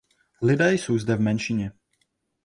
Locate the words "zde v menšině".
0.99-1.71